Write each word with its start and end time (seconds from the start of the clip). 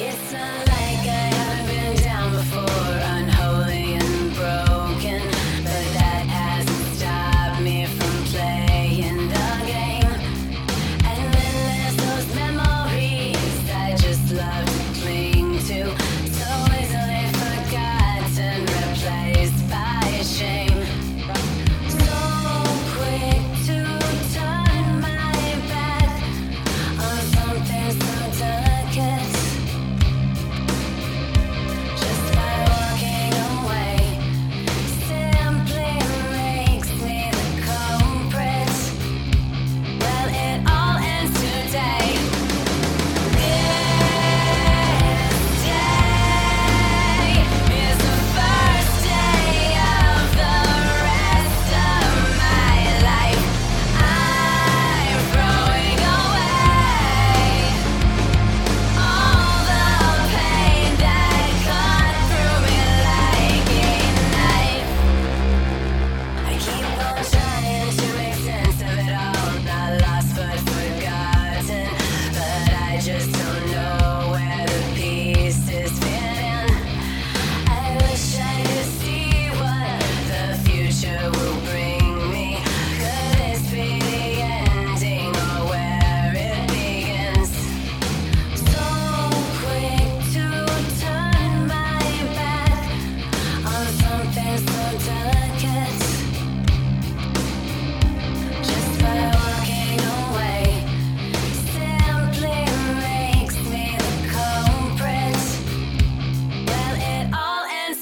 It's 0.00 0.32
a 0.32 0.67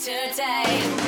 today. 0.07 1.06